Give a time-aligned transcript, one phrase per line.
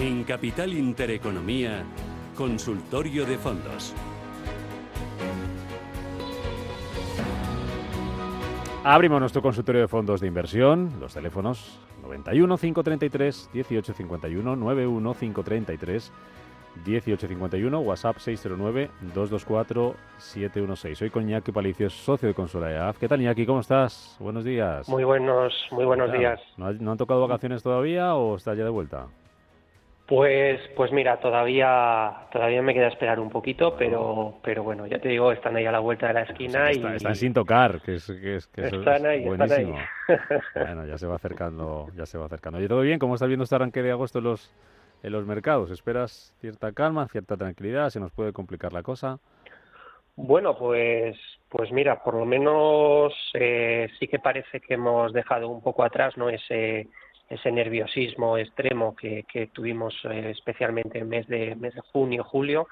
[0.00, 1.84] En Capital Intereconomía,
[2.34, 3.94] Consultorio de Fondos.
[8.82, 10.90] Abrimos nuestro consultorio de fondos de inversión.
[11.00, 16.12] Los teléfonos 91 533 1851 91 533
[16.86, 20.94] 1851, WhatsApp 609-224-716.
[20.94, 22.96] Soy con Iñaki Palicios, socio de Consola EAF.
[22.98, 23.44] ¿Qué tal, Iñaki?
[23.44, 24.16] ¿Cómo estás?
[24.18, 24.88] Buenos días.
[24.88, 26.40] Muy buenos, muy buenos días.
[26.56, 29.08] ¿No, han tocado vacaciones todavía o estás ya de vuelta?
[30.10, 35.08] Pues, pues mira, todavía, todavía me queda esperar un poquito, pero, pero bueno, ya te
[35.08, 38.06] digo, están ahí a la vuelta de la esquina y están sin tocar, que es,
[38.06, 39.78] que es, que están ahí, buenísimo.
[39.78, 40.40] Están ahí.
[40.56, 42.60] bueno, ya se va acercando, ya se va acercando.
[42.60, 42.98] ¿Y todo bien?
[42.98, 44.52] ¿Cómo estás viendo este arranque de agosto los
[45.04, 45.70] en los mercados?
[45.70, 47.90] ¿Esperas cierta calma, cierta tranquilidad?
[47.90, 49.20] ¿Se nos puede complicar la cosa?
[50.16, 51.16] Bueno, pues,
[51.48, 56.16] pues mira, por lo menos eh, sí que parece que hemos dejado un poco atrás
[56.16, 56.88] no ese,
[57.30, 62.68] ese nerviosismo extremo que, que tuvimos eh, especialmente en mes de mes de junio, julio.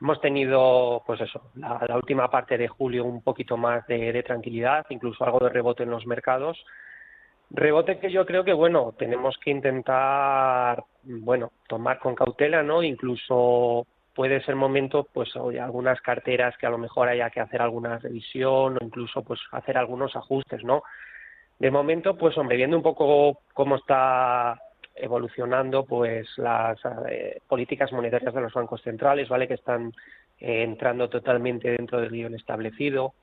[0.00, 4.84] Hemos tenido, pues eso, la, última parte de julio un poquito más de, de tranquilidad,
[4.90, 6.64] incluso algo de rebote en los mercados
[7.50, 12.82] Rebote que yo creo que, bueno, tenemos que intentar, bueno, tomar con cautela, ¿no?
[12.82, 17.62] Incluso puede ser momento, pues, oye, algunas carteras que a lo mejor haya que hacer
[17.62, 20.82] alguna revisión o incluso, pues, hacer algunos ajustes, ¿no?
[21.58, 24.60] De momento, pues, hombre, viendo un poco cómo está
[24.94, 29.48] evolucionando, pues, las eh, políticas monetarias de los bancos centrales, ¿vale?
[29.48, 29.92] Que están
[30.40, 33.14] eh, entrando totalmente dentro del guion establecido,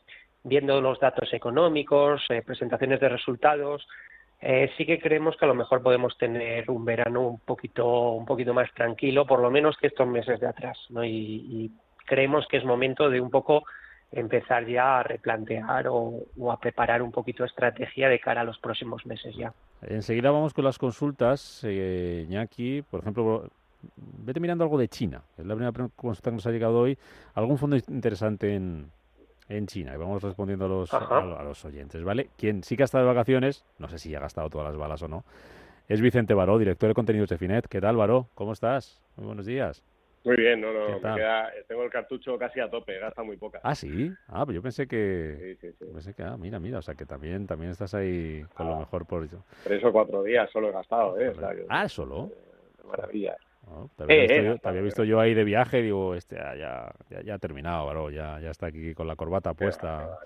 [0.44, 3.86] viendo los datos económicos, eh, presentaciones de resultados,
[4.42, 8.26] eh, sí que creemos que a lo mejor podemos tener un verano un poquito, un
[8.26, 11.06] poquito más tranquilo, por lo menos que estos meses de atrás, ¿no?
[11.06, 11.72] Y,
[12.04, 13.64] creemos que es momento de un poco
[14.12, 19.06] empezar ya a replantear o, a preparar un poquito estrategia de cara a los próximos
[19.06, 19.54] meses ya.
[19.82, 23.50] Enseguida vamos con las consultas, eh, Iñaki, por ejemplo,
[23.96, 26.98] vete mirando algo de China, es la primera consulta que nos ha llegado hoy,
[27.34, 28.92] algún fondo interesante en,
[29.50, 29.94] en China.
[29.94, 32.30] Y vamos respondiendo a los, a, los oyentes, ¿vale?
[32.38, 35.02] Quien sí que ha estado de vacaciones, no sé si ha gastado todas las balas
[35.04, 35.24] o no,
[35.88, 37.68] es Vicente Baró, director de contenidos de Finet.
[37.68, 38.28] ¿Qué tal, Baró?
[38.36, 39.02] ¿Cómo estás?
[39.18, 39.84] Muy buenos días.
[40.24, 41.00] Muy bien, no, no,
[41.68, 43.60] tengo el cartucho casi a tope, gasta muy poca.
[43.64, 44.14] Ah, sí.
[44.28, 45.58] Ah, pues yo pensé que.
[45.60, 45.86] Sí, sí, sí.
[45.92, 49.08] Pensé que, ah, mira, mira, o sea que también, también estás ahí con lo mejor
[49.08, 49.44] por eso.
[49.64, 51.34] Tres o cuatro días solo he gastado, ¿eh?
[51.70, 52.30] ah, solo.
[52.32, 53.36] Eh, maravilla.
[53.98, 58.12] te, había, visto, yo, ahí de viaje digo, este ya, ya, ya ha terminado, bro,
[58.12, 60.20] ya, ya está aquí con la corbata puesta,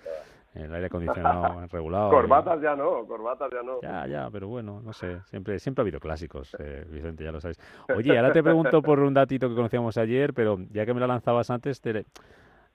[0.55, 2.09] el aire acondicionado regulado.
[2.09, 3.81] Corbatas ya no, corbatas ya no.
[3.81, 7.41] Ya, ya, pero bueno, no sé, siempre, siempre ha habido clásicos, eh, Vicente, ya lo
[7.41, 7.59] sabes.
[7.95, 11.07] Oye, ahora te pregunto por un datito que conocíamos ayer, pero ya que me lo
[11.07, 12.05] lanzabas antes, te,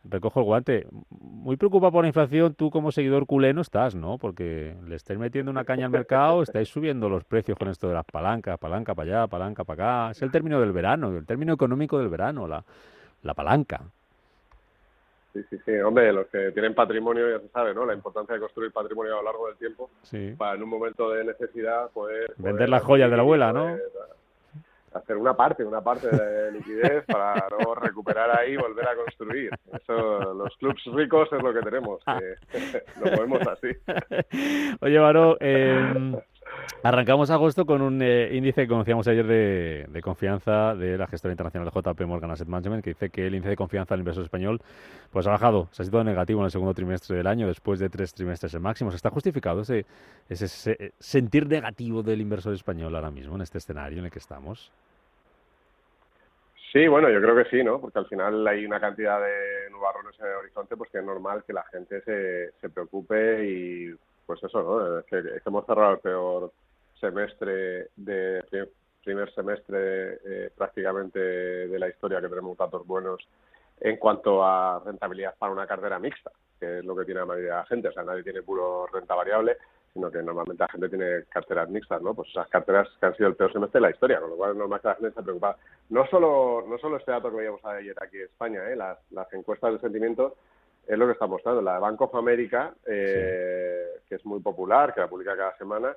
[0.04, 0.86] recojo el guante.
[1.10, 4.18] Muy preocupado por la inflación, tú como seguidor culé no estás, ¿no?
[4.18, 7.94] Porque le estáis metiendo una caña al mercado, estáis subiendo los precios con esto de
[7.94, 10.10] las palancas, palanca para allá, palanca para acá.
[10.12, 12.64] Es el término del verano, el término económico del verano, la,
[13.22, 13.82] la palanca.
[15.32, 15.72] Sí, sí, sí.
[15.78, 17.86] Hombre, los que tienen patrimonio ya se sabe, ¿no?
[17.86, 20.34] La importancia de construir patrimonio a lo largo del tiempo sí.
[20.36, 22.34] para en un momento de necesidad poder...
[22.36, 23.76] Vender las joyas de la abuela, ¿no?
[24.94, 29.50] hacer una parte, una parte de liquidez para luego recuperar ahí y volver a construir.
[29.72, 33.68] Eso, los clubs ricos es lo que tenemos, que lo movemos así.
[34.80, 36.22] Oye, Varo, eh,
[36.82, 41.70] arrancamos agosto con un eh, índice que conocíamos ayer de, confianza de la gestora internacional
[41.70, 44.60] de JP Morgan Asset Management, que dice que el índice de confianza del inversor español
[45.10, 47.88] pues ha bajado, se ha situado negativo en el segundo trimestre del año, después de
[47.88, 48.94] tres trimestres en máximos.
[48.94, 49.84] ¿Está justificado ese,
[50.28, 54.72] ese sentir negativo del inversor español ahora mismo, en este escenario en el que estamos?
[56.72, 57.80] Sí, bueno, yo creo que sí, ¿no?
[57.80, 61.42] Porque al final hay una cantidad de nubarrones en el horizonte, pues que es normal
[61.44, 63.92] que la gente se, se preocupe y,
[64.30, 64.98] pues eso, ¿no?
[65.00, 66.52] Es que, hemos cerrado el peor
[67.00, 68.68] semestre de
[69.02, 73.26] primer semestre eh, prácticamente de la historia que tenemos datos buenos
[73.80, 76.30] en cuanto a rentabilidad para una cartera mixta,
[76.60, 77.88] que es lo que tiene la mayoría de la gente.
[77.88, 79.56] O sea, nadie tiene puro renta variable,
[79.92, 82.14] sino que normalmente la gente tiene carteras mixtas, ¿no?
[82.14, 84.52] Pues esas carteras que han sido el peor semestre de la historia, con lo cual
[84.52, 85.56] es normal que la gente esté preocupada.
[85.88, 88.76] No solo, no solo este dato que veíamos ayer aquí en España, ¿eh?
[88.76, 90.36] las, las encuestas de sentimiento
[90.90, 91.62] es lo que está mostrando.
[91.62, 93.79] La de Bank of America, eh,
[94.10, 95.96] que es muy popular, que la publica cada semana,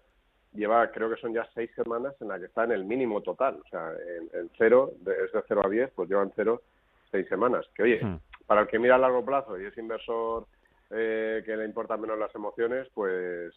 [0.54, 3.60] lleva, creo que son ya seis semanas en la que está en el mínimo total.
[3.66, 3.92] O sea,
[4.34, 6.62] en, cero, de, es de cero a diez, pues llevan cero
[7.12, 7.66] seis semanas.
[7.76, 8.20] Que oye, hmm.
[8.46, 10.46] para el que mira a largo plazo y es inversor
[10.92, 13.52] eh, que le importan menos las emociones, pues,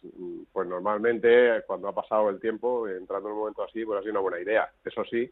[0.51, 4.13] pues normalmente cuando ha pasado el tiempo, entrando en un momento así, pues ha sido
[4.13, 4.67] una buena idea.
[4.83, 5.31] Eso sí,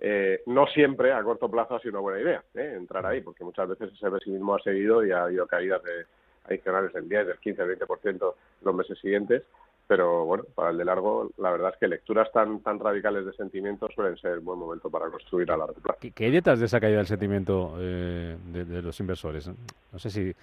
[0.00, 2.74] eh, no siempre a corto plazo ha sido una buena idea ¿eh?
[2.76, 6.06] entrar ahí, porque muchas veces ese pesimismo ha seguido y ha habido caídas de
[6.44, 9.42] adicionales del 10, del 15, del 20% los meses siguientes.
[9.86, 13.32] pero bueno, para el de largo, la verdad es que lecturas tan tan radicales de
[13.34, 15.98] sentimientos suelen ser buen momento para construir a largo plazo.
[16.00, 19.50] ¿Qué, hay detrás de esa caída del sentimiento eh, de, los inversores?
[19.92, 20.34] No sé si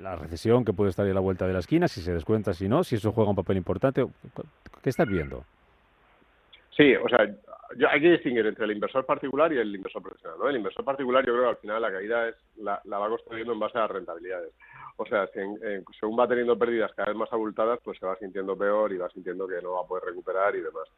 [0.00, 2.52] la recesión que puede estar ahí a la vuelta de la esquina, si se descuenta,
[2.52, 4.04] si no, si eso juega un papel importante.
[4.82, 5.44] ¿Qué estás viendo?
[6.76, 7.28] Sí, o sea,
[7.88, 10.38] hay que distinguir entre el inversor particular y el inversor profesional.
[10.38, 10.48] ¿no?
[10.48, 13.52] El inversor particular yo creo que al final la caída es la, la va construyendo
[13.52, 14.52] en base a las rentabilidades.
[14.96, 15.28] O sea,
[15.98, 19.08] según va teniendo pérdidas cada vez más abultadas, pues se va sintiendo peor y va
[19.08, 20.88] sintiendo que no va a poder recuperar y demás.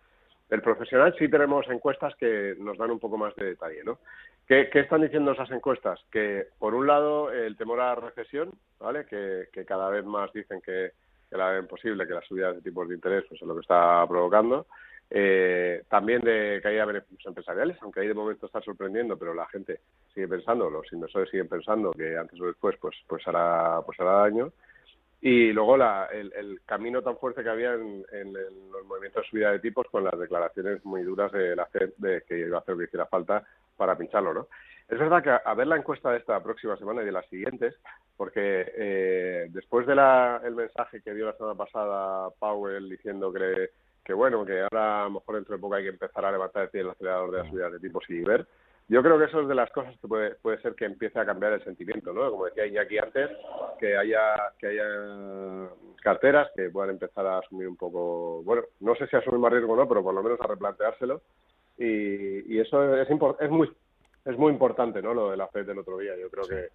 [0.50, 3.98] El profesional sí tenemos encuestas que nos dan un poco más de detalle, ¿no?
[4.46, 5.98] ¿Qué, están diciendo esas encuestas?
[6.12, 9.06] Que, por un lado, el temor a la recesión, ¿vale?
[9.06, 10.92] Que, cada vez más dicen que,
[11.30, 13.62] que la ven posible, que las subidas de tipos de interés pues, es lo que
[13.62, 14.66] está provocando.
[15.10, 19.46] Eh, también de caída de beneficios empresariales, aunque ahí de momento está sorprendiendo, pero la
[19.46, 19.80] gente
[20.12, 24.12] sigue pensando, los inversores siguen pensando que antes o después pues pues hará pues hará
[24.12, 24.52] daño.
[25.20, 28.02] Y luego la, el, camino tan fuerte que había en,
[28.70, 31.66] los movimientos de subida de tipos con las declaraciones muy duras de la
[31.96, 33.42] de que iba a hacer lo que hiciera falta
[33.76, 34.48] para pincharlo, ¿no?
[34.86, 37.74] Es verdad que a, ver la encuesta de esta próxima semana y de las siguientes,
[38.18, 43.70] porque eh, después del el mensaje que dio la semana pasada Powell diciendo que
[44.04, 46.68] que bueno, que ahora a lo mejor dentro de poco hay que empezar a levantar
[46.72, 48.46] el acelerador de las subidas de tipos y ver.
[48.86, 51.24] Yo creo que eso es de las cosas que puede, puede ser que empiece a
[51.24, 52.30] cambiar el sentimiento, ¿no?
[52.30, 53.30] Como decía Iñaki antes,
[53.80, 55.70] que haya, que haya
[56.02, 59.72] carteras que puedan empezar a asumir un poco, bueno, no sé si asumir más riesgo
[59.72, 61.22] o no, pero por lo menos a replanteárselo.
[61.78, 63.72] Y, y eso es, es, muy,
[64.26, 65.14] es muy importante, ¿no?
[65.14, 66.12] Lo de la FED del otro día.
[66.20, 66.68] Yo creo que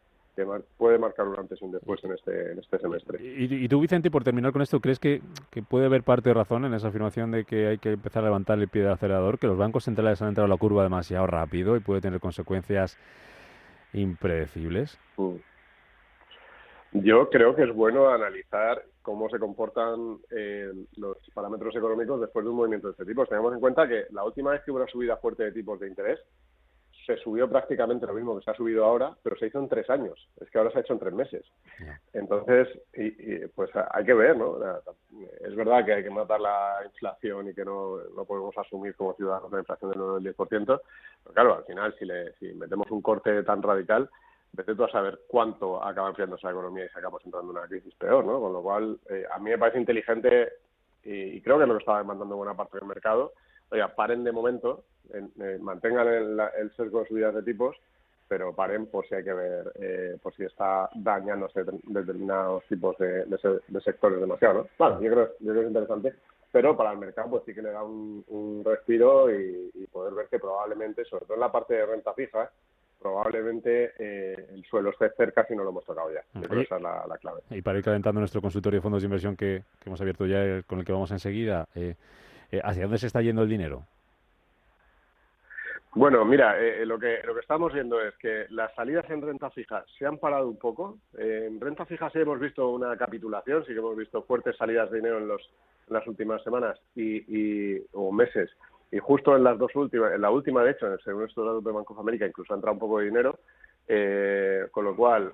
[0.77, 3.19] puede marcar un antes y un después en este, en este semestre.
[3.21, 5.21] ¿Y, tú, Vicente, por terminar con esto, crees que,
[5.68, 8.59] puede haber parte de razón en esa afirmación de que hay que empezar a levantar
[8.59, 11.75] el pie del acelerador, que los bancos centrales han entrado a la curva demasiado rápido
[11.75, 12.97] y puede tener consecuencias
[13.94, 15.00] impredecibles?
[15.18, 15.36] Mm.
[16.92, 22.50] Yo creo que es bueno analizar cómo se comportan eh, los parámetros económicos después de
[22.50, 23.25] un movimiento de este tipo.
[23.27, 25.88] Tenemos en cuenta que la última vez que hubo una subida fuerte de tipos de
[25.88, 26.19] interés
[27.05, 29.89] se subió prácticamente lo mismo que se ha subido ahora, pero se hizo en tres
[29.89, 30.27] años.
[30.39, 31.45] Es que ahora se ha hecho en tres meses.
[32.13, 34.57] Entonces, y, pues hay que ver, ¿no?
[35.41, 39.13] Es verdad que hay que matar la inflación y que no, no podemos asumir como
[39.13, 43.43] ciudadanos la inflación del 10%, pero claro, al final, si, le, si metemos un corte
[43.43, 44.09] tan radical,
[44.53, 47.93] vete tú a saber cuánto acaba enfriando esa economía y acabamos entrando en una crisis
[47.95, 48.39] peor, ¿no?
[48.39, 50.53] Con lo cual, eh, a mí me parece inteligente
[51.03, 53.33] y, creo que es lo que está demandando buena parte del mercado,
[53.71, 54.83] oiga, paren de momento,
[55.13, 57.75] eh, mantengan el, el, sesgo de subidas de tipos,
[58.30, 63.25] pero paren por si hay que ver, eh, por si está dañándose determinados tipos de,
[63.83, 64.68] sectores demasiado, ¿no?
[64.77, 66.13] Bueno, yo creo, yo creo que es interesante,
[66.51, 70.39] pero para el mercado pues sí que le da un, respiro y, poder ver que
[70.39, 72.51] probablemente, sobre todo en la parte de renta fija,
[73.00, 76.21] probablemente eh, el suelo esté cerca si no lo hemos tocado ya.
[76.36, 77.42] Yo creo que esa es la, clave.
[77.50, 80.62] Y para ir calentando nuestro consultorio de fondos de inversión que, que hemos abierto ya,
[80.63, 81.95] con el que vamos enseguida, eh,
[82.51, 83.83] eh, ¿hacia dónde se está yendo el dinero?
[85.95, 89.49] Bueno, mira, eh, lo que lo que estamos viendo es que las salidas en renta
[89.49, 90.99] fija se han parado un poco.
[91.17, 94.97] en renta fija sí hemos visto una capitulación, sí que hemos visto fuertes salidas de
[94.97, 95.49] dinero en, los,
[95.87, 98.51] las últimas semanas y, o meses.
[98.91, 101.71] Y justo en las dos últimas, en la última de hecho, según estos datos de
[101.71, 103.39] Banco de América, incluso ha entrado un poco de dinero,
[103.87, 105.33] eh, con lo cual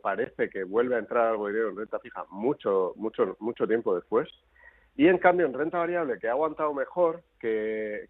[0.00, 3.94] parece que vuelve a entrar algo de dinero en renta fija mucho, mucho, mucho tiempo
[3.94, 4.28] después.
[4.96, 8.08] Y en cambio, en renta variable, que ha aguantado mejor, que,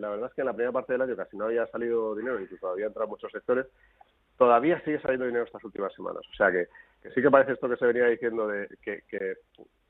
[0.00, 2.40] la verdad es que en la primera parte del año casi no había salido dinero,
[2.40, 3.66] incluso había entrado muchos sectores,
[4.38, 6.22] todavía sigue saliendo dinero estas últimas semanas.
[6.32, 6.68] O sea que,
[7.14, 9.02] sí que parece esto que se venía diciendo de que,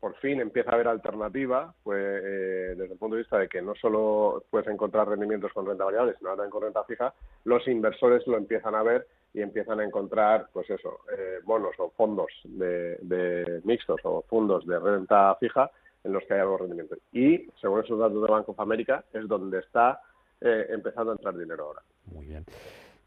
[0.00, 3.62] por fin empieza a haber alternativa, pues eh, desde el punto de vista de que
[3.62, 7.14] no solo puedes encontrar rendimientos con renta variable, sino también con renta fija,
[7.44, 11.90] los inversores lo empiezan a ver y empiezan a encontrar, pues eso, eh, bonos o
[11.90, 15.70] fondos de, de mixtos o fondos de renta fija
[16.04, 16.96] en los que hay algo rendimiento.
[17.12, 20.00] Y según esos datos de Banco of America es donde está
[20.40, 21.82] eh, empezando a entrar dinero ahora.
[22.06, 22.44] Muy bien.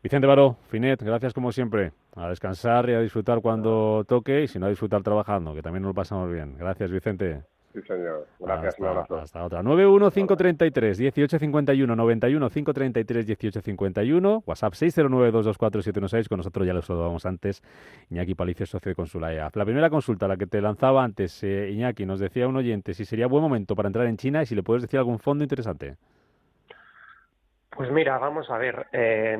[0.02, 1.92] Vicente Baró, Finet, gracias como siempre.
[2.16, 5.82] A descansar y a disfrutar cuando toque y si no a disfrutar trabajando, que también
[5.82, 6.58] nos lo pasamos bien.
[6.58, 7.44] Gracias, Vicente.
[7.76, 8.26] Sí, señor.
[8.40, 9.18] Gracias, hasta, un abrazo.
[9.18, 9.62] Hasta otra.
[9.62, 17.62] 91533 1851 91 533 1851 WhatsApp 609224716 Con nosotros ya lo saludamos antes.
[18.10, 22.06] Iñaki Palicio, socio de Consula La primera consulta, la que te lanzaba antes, eh, Iñaki,
[22.06, 24.64] nos decía un oyente si sería buen momento para entrar en China y si le
[24.64, 25.96] puedes decir algún fondo interesante.
[27.72, 28.88] Pues mira, vamos a ver.
[28.94, 29.38] Eh,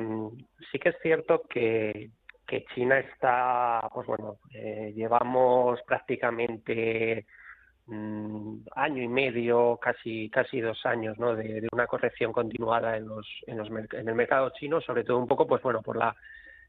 [0.70, 2.10] sí que es cierto que,
[2.46, 7.24] que China está, pues bueno, eh, llevamos prácticamente
[7.86, 11.36] Mm, año y medio, casi casi dos años, ¿no?
[11.36, 15.28] De, una corrección continuada en los, en los en el mercado chino, sobre todo un
[15.28, 16.16] poco, pues bueno, por la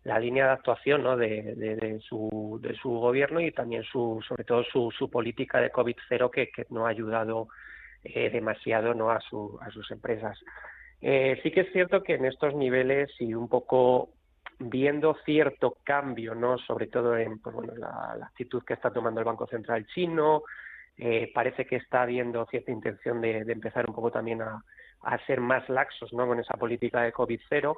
[0.08, 1.18] la línea de actuación ¿no?
[1.18, 5.72] de, de, su, de su gobierno y también su, sobre todo su, su política de
[5.72, 7.50] COVID-0 que, que no ha ayudado
[8.06, 9.12] eh, demasiado ¿no?
[9.12, 10.40] a, su, a sus empresas.
[11.02, 14.10] Eh, sí que es cierto que en estos niveles y un poco
[14.60, 16.58] viendo cierto cambio, ¿no?
[16.58, 20.44] sobre todo en pues, bueno, la, actitud que está tomando el Banco Central chino,
[20.98, 24.64] eh, parece que está habiendo cierta intención de, empezar un poco también a,
[25.02, 26.26] a, ser más laxos ¿no?
[26.28, 27.78] con esa política de COVID-0,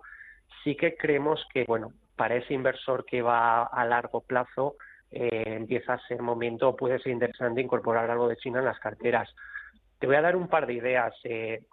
[0.64, 4.76] sí que creemos que, bueno, para ese inversor que va a largo plazo,
[5.12, 9.34] eh, empieza a ser momento, puede ser interesante incorporar algo de China en las carteras.
[9.98, 11.14] Te voy a dar un par de ideas.
[11.24, 11.64] Eh,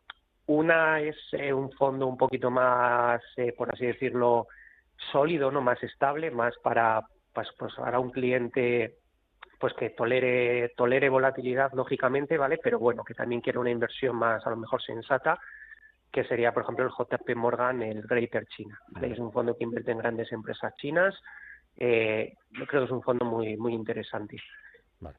[0.46, 3.20] una es eh, un fondo un poquito más,
[3.58, 4.46] por así decirlo,
[5.12, 8.96] sólido, no más estable, más para pues, pues para un cliente
[9.58, 12.58] pues que tolere tolere volatilidad lógicamente, ¿vale?
[12.62, 15.38] Pero bueno, que también quiere una inversión más a lo mejor sensata
[16.12, 18.80] que sería, por ejemplo, el JP Morgan, el Greater China.
[19.02, 21.14] Es un fondo que invierte en grandes empresas chinas.
[21.76, 24.38] Eh, yo creo que es un fondo muy, muy interesante.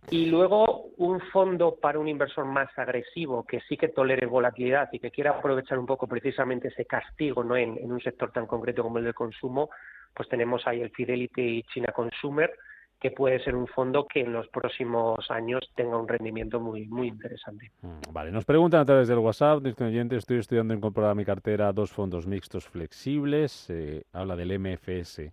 [0.09, 4.99] Y luego un fondo para un inversor más agresivo que sí que tolere volatilidad y
[4.99, 7.55] que quiera aprovechar un poco precisamente ese castigo ¿no?
[7.55, 9.69] en, en un sector tan concreto como el del consumo,
[10.15, 12.51] pues tenemos ahí el Fidelity China Consumer,
[12.99, 17.07] que puede ser un fondo que en los próximos años tenga un rendimiento muy muy
[17.07, 17.71] interesante.
[17.81, 21.71] Mm, vale, nos preguntan a través del WhatsApp, oyente, estoy estudiando incorporar a mi cartera
[21.73, 25.31] dos fondos mixtos flexibles, eh, habla del MFS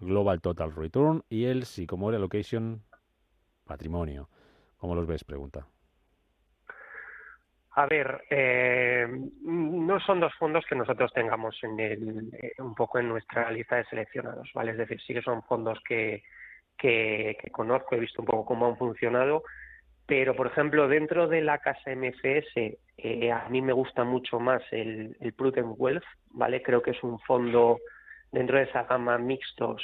[0.00, 2.82] Global Total Return y el Sycomore Allocation
[3.64, 4.28] Patrimonio.
[4.76, 5.24] ¿Cómo los ves?
[5.24, 5.66] Pregunta.
[7.76, 9.06] A ver, eh,
[9.42, 13.76] no son dos fondos que nosotros tengamos en el, eh, un poco en nuestra lista
[13.76, 14.72] de seleccionados, ¿vale?
[14.72, 16.22] Es decir, sí que son fondos que,
[16.76, 19.42] que, conozco, he visto un poco cómo han funcionado,
[20.06, 24.62] pero por ejemplo dentro de la casa MFS eh, a mí me gusta mucho más
[24.70, 26.62] el, el Prudent Wealth, ¿vale?
[26.62, 27.78] Creo que es un fondo
[28.30, 29.82] dentro de esa gama mixtos,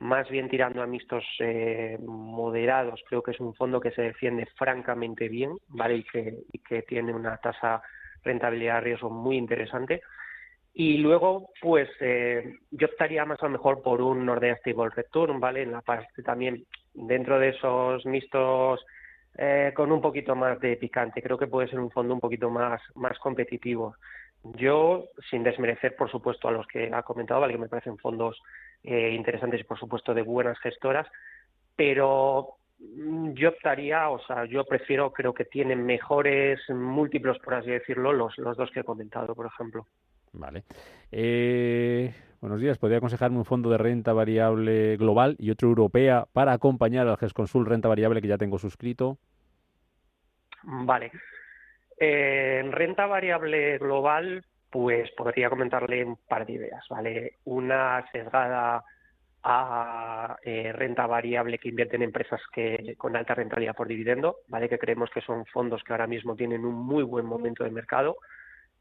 [0.00, 4.46] más bien tirando a mixtos eh, moderados, creo que es un fondo que se defiende
[4.56, 5.96] francamente bien, ¿vale?
[5.96, 7.82] Y que, y que tiene una tasa
[8.24, 10.02] rentabilidad de riesgo muy interesante.
[10.80, 15.38] Y luego, pues eh, yo estaría más a lo mejor por un Nordea Stable Return,
[15.38, 15.60] ¿vale?
[15.60, 18.82] En la parte también, dentro de esos mixtos
[19.36, 22.48] eh, con un poquito más de picante, creo que puede ser un fondo un poquito
[22.48, 23.94] más, más competitivo.
[24.56, 27.52] Yo, sin desmerecer, por supuesto, a los que ha comentado, ¿vale?
[27.52, 28.40] Que me parecen fondos
[28.82, 31.06] eh, interesantes y, por supuesto, de buenas gestoras,
[31.76, 37.68] pero mm, yo optaría, o sea, yo prefiero, creo que tienen mejores múltiplos, por así
[37.68, 39.84] decirlo, los, los dos que he comentado, por ejemplo.
[40.32, 40.64] Vale.
[41.10, 42.78] Eh, buenos días.
[42.78, 47.66] ¿Podría aconsejarme un fondo de renta variable global y otro europea para acompañar al GESConsul
[47.66, 49.18] renta variable que ya tengo suscrito?
[50.62, 51.10] Vale.
[51.98, 57.38] Eh, en renta variable global, pues podría comentarle un par de ideas, ¿vale?
[57.44, 58.84] Una sesgada
[59.42, 64.68] a eh, renta variable que invierte en empresas que con alta rentabilidad por dividendo, ¿vale?
[64.68, 68.16] Que creemos que son fondos que ahora mismo tienen un muy buen momento de mercado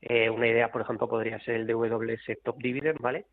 [0.02, 3.26] eh, una idea, por ejemplo, podría ser el DWS Top Dividend, ¿vale?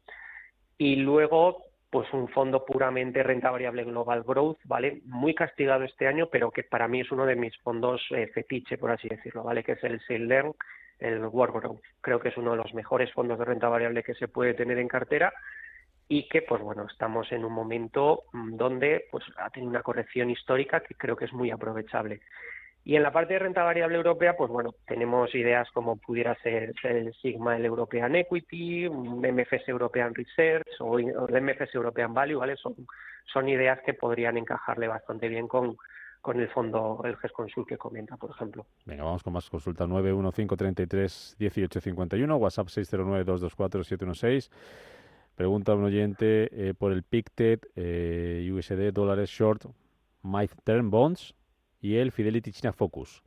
[0.78, 5.00] Y luego, pues un fondo puramente renta variable Global Growth, ¿vale?
[5.04, 8.78] Muy castigado este año, pero que para mí es uno de mis fondos eh, fetiche,
[8.78, 9.62] por así decirlo, ¿vale?
[9.62, 10.54] Que es el Learn,
[10.99, 11.82] el World Growth.
[12.00, 14.78] Creo que es uno de los mejores fondos de renta variable que se puede tener
[14.78, 15.32] en cartera
[16.08, 20.30] y que, pues bueno, estamos en un momento mm, donde pues ha tenido una corrección
[20.30, 22.20] histórica que creo que es muy aprovechable.
[22.87, 26.73] Y en la parte de renta variable europea, pues bueno, tenemos ideas como pudiera ser,
[26.85, 32.55] el Sigma, el European Equity, MFS European Research o, el MFS European Value, ¿vale?
[32.57, 32.76] Son,
[33.49, 35.76] ideas que podrían encajarle bastante bien con,
[36.21, 38.66] con el fondo, el GES Consul que comenta, por ejemplo.
[38.85, 44.49] Venga, vamos con más consulta 915331851, WhatsApp 609224716.
[45.35, 49.64] Pregunta un oyente eh, por el PICTED, eh, USD, dólares short,
[50.23, 51.35] My Term Bonds
[51.80, 53.23] y el Fidelity China Focus.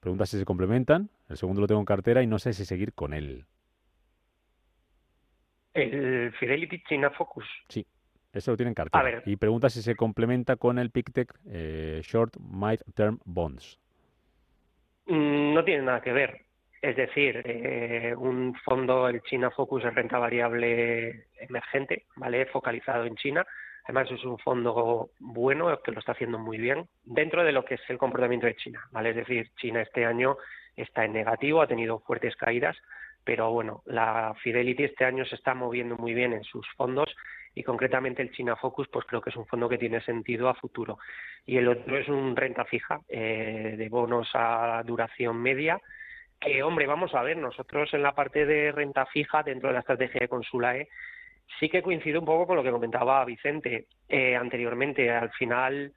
[0.00, 1.10] Pregunta si se complementan.
[1.28, 3.44] El segundo lo tengo en cartera y no sé si seguir con él.
[5.74, 7.44] ¿El Fidelity China Focus?
[7.68, 7.86] Sí,
[8.32, 9.22] ese lo tiene en cartera.
[9.26, 13.78] Y pregunta si se complementa con el PICTEC eh, Short Mid Term Bonds.
[15.06, 16.42] Mm, no tiene nada que ver.
[16.80, 22.46] Es decir, eh, un fondo, el China Focus, de renta variable emergente, ¿vale?
[22.46, 23.44] Focalizado en China,
[23.88, 27.76] Además es un fondo bueno que lo está haciendo muy bien dentro de lo que
[27.76, 29.10] es el comportamiento de China, ¿vale?
[29.10, 30.36] Es decir, China este año
[30.76, 32.76] está en negativo, ha tenido fuertes caídas,
[33.24, 37.16] pero bueno, la Fidelity este año se está moviendo muy bien en sus fondos
[37.54, 40.54] y concretamente el China Focus, pues creo que es un fondo que tiene sentido a
[40.54, 40.98] futuro.
[41.46, 45.80] Y el otro es un renta fija eh, de bonos a duración media,
[46.38, 49.80] que hombre, vamos a ver, nosotros en la parte de renta fija dentro de la
[49.80, 50.88] estrategia de Consulae
[51.58, 55.10] sí que coincido un poco con lo que comentaba Vicente eh, anteriormente.
[55.10, 55.92] Al final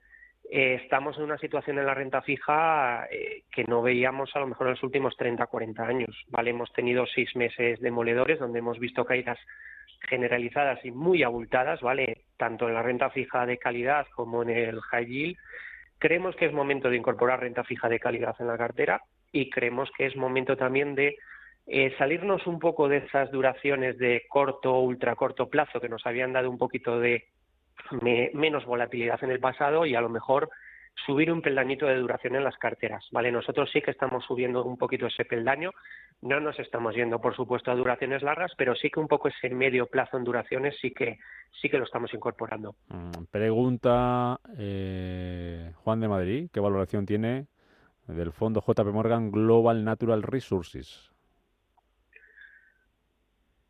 [0.50, 4.48] eh, estamos en una situación en la renta fija eh, que no veíamos a lo
[4.48, 6.24] mejor en los últimos 30, 40 años.
[6.30, 6.52] ¿vale?
[6.52, 9.40] Hemos tenido seis meses demoledores donde hemos visto caídas
[10.10, 12.24] generalizadas y muy abultadas, ¿vale?
[12.38, 15.38] Tanto en la renta fija de calidad como en el high yield.
[16.00, 19.92] Creemos que es momento de incorporar renta fija de calidad en la cartera y creemos
[19.96, 21.18] que es momento también de
[21.68, 26.34] eh, salirnos un poco de esas duraciones de corto, ultra corto plazo que nos habían
[26.34, 27.28] dado un poquito de
[28.34, 30.50] menos volatilidad en el pasado y a lo mejor
[31.06, 33.32] subir un peldañito de duración en las carteras, ¿vale?
[33.32, 35.72] Nosotros sí que estamos subiendo un poquito ese peldaño,
[36.22, 39.50] no nos estamos yendo, por supuesto, a duraciones largas, pero sí que un poco ese
[39.50, 41.20] medio plazo en duraciones sí que
[41.62, 42.76] sí que lo estamos incorporando.
[42.90, 47.48] Mm, pregunta eh, Juan de Madrid, ¿qué valoración tiene
[48.08, 51.11] del fondo JP Morgan Global Natural Resources?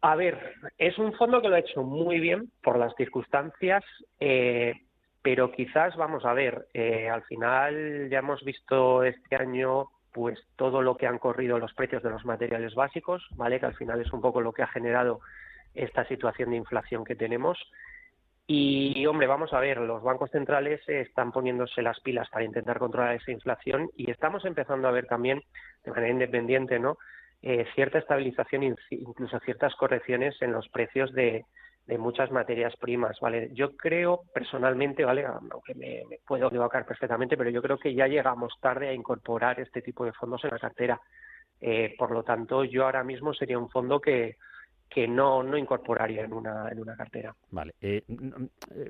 [0.01, 3.83] A ver, es un fondo que lo ha hecho muy bien por las circunstancias,
[4.19, 4.73] eh,
[5.21, 10.81] pero quizás, vamos a ver, eh, al final ya hemos visto este año pues todo
[10.81, 13.59] lo que han corrido los precios de los materiales básicos, ¿vale?
[13.59, 15.21] Que al final es un poco lo que ha generado
[15.73, 17.57] esta situación de inflación que tenemos.
[18.47, 23.15] Y, hombre, vamos a ver, los bancos centrales están poniéndose las pilas para intentar controlar
[23.15, 25.41] esa inflación y estamos empezando a ver también,
[25.85, 26.97] de manera independiente, ¿no?
[27.43, 31.45] Eh, cierta estabilización, incluso ciertas correcciones en los precios de,
[31.97, 33.49] muchas materias primas, ¿vale?
[33.53, 35.25] Yo creo personalmente, ¿vale?
[35.25, 39.81] Aunque me, puedo equivocar perfectamente, pero yo creo que ya llegamos tarde a incorporar este
[39.81, 41.01] tipo de fondos en la cartera.
[41.59, 44.37] Eh, por lo tanto, yo ahora mismo sería un fondo que,
[44.89, 47.35] que no, no incorporaría en una, en una cartera.
[47.49, 47.73] Vale.
[47.81, 48.03] Eh,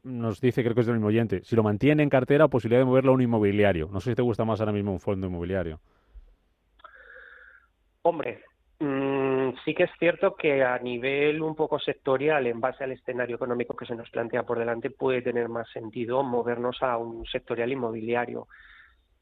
[0.04, 2.86] nos dice, creo que es del mismo oyente, si lo mantiene en cartera, posibilidad de
[2.86, 3.90] moverlo a un inmobiliario.
[3.92, 5.80] No sé si te gusta más ahora mismo un fondo inmobiliario.
[8.04, 8.44] Hombre,
[8.80, 13.36] mm, sí que es cierto que a nivel un poco sectorial, en base al escenario
[13.36, 17.72] económico que se nos plantea por delante, puede tener más sentido movernos a un sectorial
[17.72, 18.48] inmobiliario.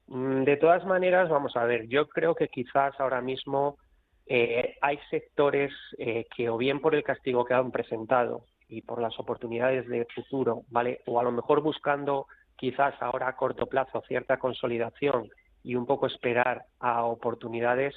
[0.08, 3.78] Mm, de todas maneras, vamos a ver, yo creo que quizás ahora mismo
[4.26, 9.02] eh, hay sectores eh, que o bien por el castigo que han presentado y por
[9.02, 11.02] las oportunidades de futuro, ¿vale?
[11.08, 15.30] O a lo mejor buscando quizás ahora a corto plazo cierta consolidación
[15.63, 17.96] y un poco esperar a oportunidades,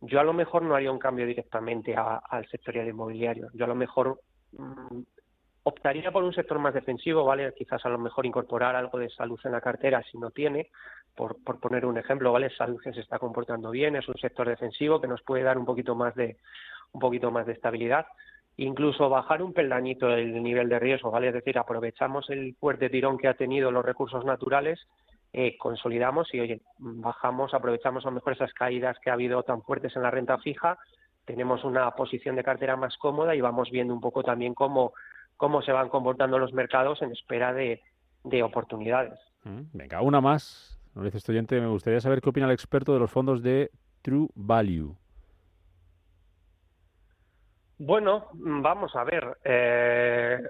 [0.00, 3.48] yo a lo mejor no haría un cambio directamente al sector inmobiliario.
[3.54, 4.20] Yo a lo mejor
[4.52, 5.00] mm,
[5.64, 7.52] optaría por un sector más defensivo, ¿vale?
[7.56, 10.70] Quizás a lo mejor incorporar algo de salud en la cartera si no tiene,
[11.14, 12.50] por, por poner un ejemplo, ¿vale?
[12.50, 15.94] Salud se está comportando bien, es un sector defensivo que nos puede dar un poquito
[15.94, 16.36] más de
[16.92, 18.06] un poquito más de estabilidad,
[18.56, 21.28] incluso bajar un peldañito el nivel de riesgo, ¿vale?
[21.28, 24.80] Es decir, aprovechamos el fuerte tirón que ha tenido los recursos naturales
[25.32, 29.62] eh, consolidamos y, oye, bajamos, aprovechamos a lo mejor esas caídas que ha habido tan
[29.62, 30.78] fuertes en la renta fija,
[31.24, 34.94] tenemos una posición de cartera más cómoda y vamos viendo un poco también cómo,
[35.36, 37.82] cómo se van comportando los mercados en espera de,
[38.42, 39.18] oportunidades.
[39.44, 40.80] Mm, venga, una más.
[40.94, 43.70] Nos dice estudiante, me gustaría saber qué opina el experto de los fondos de
[44.02, 44.96] True Value.
[47.78, 49.38] Bueno, vamos a ver.
[49.44, 50.40] Eh,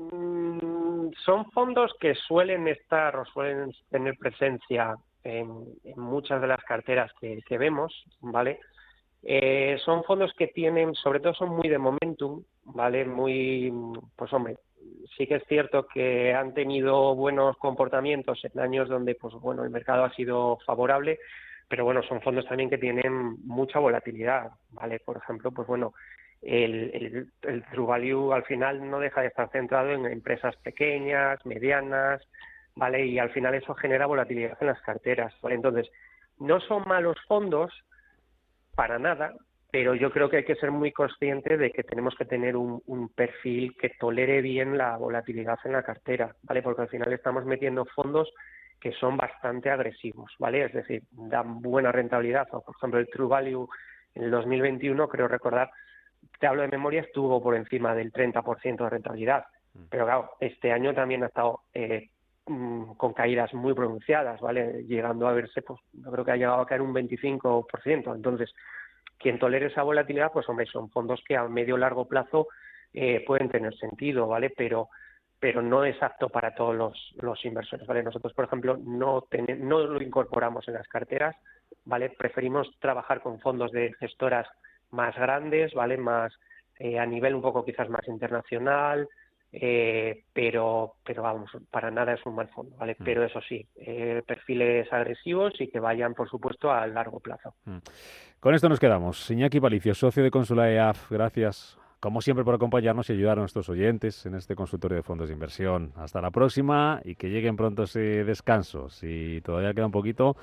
[0.00, 0.79] Mm,
[1.24, 5.48] son fondos que suelen estar o suelen tener presencia en,
[5.96, 8.60] muchas de las carteras que, vemos, ¿vale?
[9.22, 13.04] Eh, son fondos que tienen, sobre todo son muy de momentum, ¿vale?
[13.04, 13.72] Muy,
[14.16, 14.56] pues hombre,
[15.16, 19.70] sí que es cierto que han tenido buenos comportamientos en años donde, pues bueno, el
[19.70, 21.18] mercado ha sido favorable,
[21.68, 25.00] pero bueno, son fondos también que tienen mucha volatilidad, ¿vale?
[25.00, 25.92] Por ejemplo, pues bueno,
[26.42, 32.26] el, el, True Value al final no deja de estar centrado en empresas pequeñas, medianas,
[32.74, 33.04] ¿vale?
[33.06, 35.56] Y al final eso genera volatilidad en las carteras, ¿vale?
[35.56, 35.90] Entonces,
[36.38, 37.72] no son malos fondos
[38.74, 39.34] para nada,
[39.70, 42.82] pero yo creo que hay que ser muy consciente de que tenemos que tener un,
[42.86, 46.62] un, perfil que tolere bien la volatilidad en la cartera, ¿vale?
[46.62, 48.32] Porque al final estamos metiendo fondos
[48.80, 50.64] que son bastante agresivos, ¿vale?
[50.64, 52.48] Es decir, dan buena rentabilidad.
[52.48, 53.68] Por ejemplo, el True Value
[54.14, 55.70] en el 2021, creo recordar,
[56.38, 59.44] te hablo de memoria, estuvo por encima del 30% de rentabilidad.
[59.74, 59.84] Mm.
[59.90, 62.08] Pero claro, este año también ha estado eh,
[62.46, 64.84] mm, con caídas muy pronunciadas, ¿vale?
[64.84, 68.14] Llegando a verse, pues yo creo que ha llegado a caer un 25%.
[68.14, 68.52] Entonces,
[69.18, 72.48] quien tolere esa volatilidad, pues hombre, son fondos que a medio largo plazo
[72.92, 74.50] eh, pueden tener sentido, ¿vale?
[74.50, 74.88] Pero
[75.40, 78.02] pero no es apto para todos los, los inversores, ¿vale?
[78.02, 79.26] Nosotros, por ejemplo, no,
[79.58, 81.34] no lo incorporamos en las carteras,
[81.86, 82.10] ¿vale?
[82.10, 84.46] Preferimos trabajar con fondos de gestoras
[84.90, 85.96] más grandes, ¿vale?
[85.96, 86.32] Más
[86.78, 89.08] eh, a nivel un poco quizás más internacional,
[89.52, 92.96] eh, pero, pero vamos, para nada es un mal fondo, ¿vale?
[92.98, 93.04] Mm.
[93.04, 97.54] Pero eso sí, eh, perfiles agresivos y que vayan, por supuesto, a largo plazo.
[97.64, 97.78] Mm.
[98.38, 99.30] Con esto nos quedamos.
[99.30, 101.76] Iñaki Palicio, socio de Consula EAF, gracias.
[101.98, 105.34] como siempre, por acompañarnos y ayudar a nuestros oyentes en este consultorio de fondos de
[105.34, 105.92] inversión.
[105.96, 108.88] Hasta la próxima y que lleguen pronto ese descanso.
[108.88, 110.34] Si todavía queda un poquito,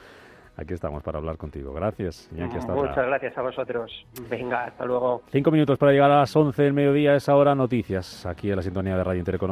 [0.58, 1.72] aquí estamos para hablar contigo.
[1.74, 4.06] Gracias, Muchas gracias a vosotros.
[4.30, 5.22] Venga, hasta luego.
[5.32, 8.62] Cinco minutos para llegar a las once del mediodía, es ahora noticias, aquí en la
[8.62, 9.38] sintonía de Radio Intereconomía.